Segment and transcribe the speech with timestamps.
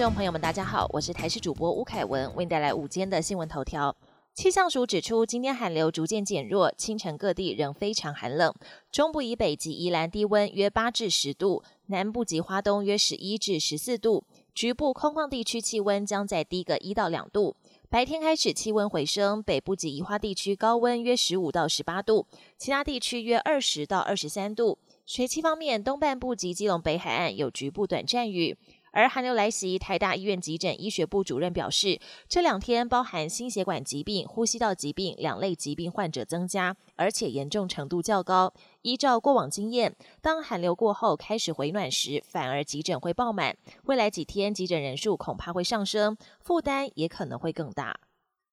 [0.00, 3.94] 众朋友们，大家好，我是台视主播吴凯文，为您带来午间的新闻头条。
[4.32, 8.50] 气象署指出，今天寒流逐渐减弱，清晨各地仍非常寒冷。
[8.90, 14.24] 中部以北及宜兰低温约八至十度，南部及花东约十一至十四度，
[14.54, 17.54] 局部空旷地区气温将在低个一到两度。
[17.90, 24.78] 白天开始气温回升，北部及宜花地区高温约十五到十八度，其他地区约二十到二十三度。
[25.04, 28.56] 水汽方面，东半部及基隆北海岸有局部短暂雨。
[28.92, 38.52] 而寒流来袭，台大医院急诊医学部主任表示，这两天包含心血管疾病、呼吸道疾病两类疾病患者增加，而且严重程度较高。
[38.82, 43.56] 依照过往经验，当寒流过后开始回暖时，反而急诊会爆满。
[43.84, 48.00] 未来几天急诊人数恐怕会上升，负担也可能会更大。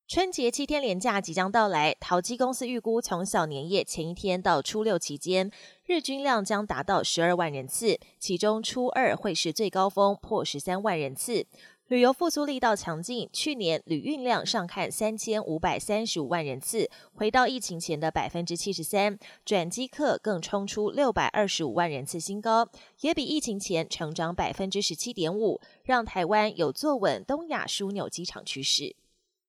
[0.08, 5.52] 春节七天连假即将到来，淘机公司预估，从小年夜前一天到初六期间，
[5.86, 11.46] 日均量将达到十二万人次，其中初二会是最高峰，破十三万人次。
[11.90, 22.70] 旅游复苏力道强劲，去年旅运量上看三千五百三十五万人次，回到疫情前的百分之七十三，转机客更冲出六百二十五万人次新高，
[23.02, 28.96] 也比疫情前成长百分之十七点五，让台湾有坐稳东亚枢纽机场趋势。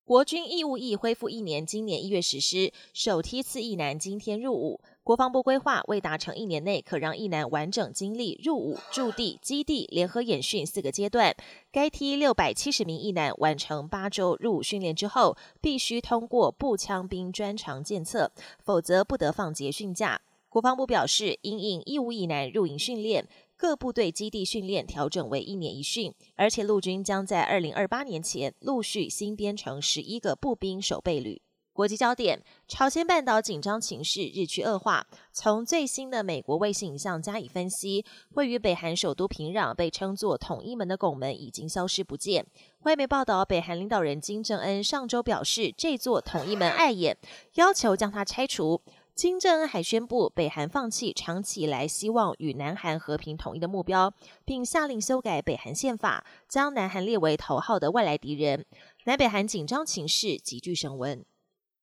[0.09, 4.81] 国军义务役恢复一年，今年一月实施，首梯次役男今天入伍。
[5.05, 11.37] 国防部规划，未达成一年内可让役男完整经历入伍、驻地、基地、联合演训四个阶段。
[11.71, 18.33] 该梯六百七十名役男完成八周入伍训练之后，必须通过步枪兵专长检测，
[18.65, 20.23] 否则不得放结训假。
[20.49, 23.29] 国防部表示，因应义务役男入营训练。
[23.59, 31.43] 各部队基地训练调整为一年一训，而且陆军将在二零二八年前陆续新编成十一个步兵守备旅。
[31.73, 35.07] 国际焦点：朝鲜半岛紧张情势日趋恶化。
[35.33, 42.45] 从最新的美国卫星影像加以分析，位于北韩首都平壤被称作“统一门”的拱门已经消失不见。
[42.81, 47.17] 外媒报道，北韩领导人金正恩上周表示，这座统一门碍眼，
[47.55, 48.81] 要求将它拆除。
[49.19, 54.15] 金正恩还宣布，北韩放弃长期以来希望与南韩和平统一的目标，
[54.45, 58.65] 并下令修改北韩宪法，将南韩列为头号的外来敌人。
[59.07, 61.25] 南北韩紧张情势急剧升温。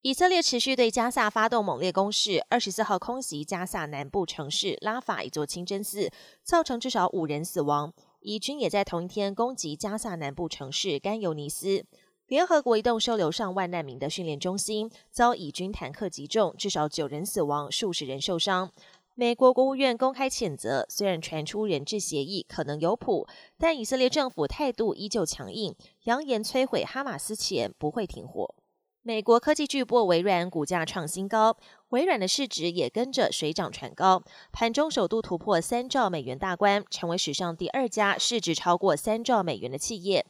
[0.01, 6.09] 以色列持续对加萨发动猛烈攻势，二十四号空袭加萨南部城市拉法一座清真寺，
[6.41, 7.91] 造成至少五人死亡。
[8.21, 11.85] 以军也在同一天攻击加萨南部城市甘尤尼斯。
[12.27, 18.71] 联合国一栋收留上万难民的训练中心遭以军坦克击中，至少九人死亡，数十人受伤。
[19.13, 23.27] 美国国务院公开谴责，虽然传出人质协议可能有谱，
[23.59, 25.75] 但以色列政府态度依旧强硬，
[26.05, 28.55] 扬言摧毁哈马斯前不会停火。
[29.03, 31.55] 美国科技巨擘微软股价创新高，
[31.89, 40.25] 微软的市值也跟着水涨船高，盘中首度突破三兆美元大关，成为史上第二家市值超过三兆美元的企业。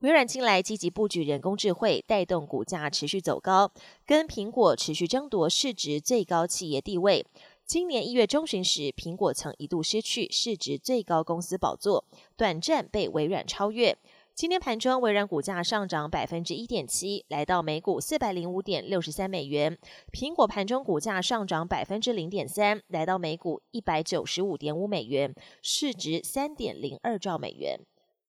[0.00, 3.72] 微软近来积极布局人工智慧，带动股价持续走高，
[4.06, 7.26] 跟苹果持续争夺市值最高企业地位。
[7.66, 12.04] 今年一月中旬时，苹果曾一度失去市值最高公司宝座，
[12.36, 13.98] 短暂被微软超越。
[14.36, 19.76] 今天盘中，微软股价上涨百分之一点七，来到每股四百零五点六十三美元。
[20.12, 27.80] 苹果盘中股价上涨百分之零点三，来到每股一百九十五点五美元，市值三点零二兆美元。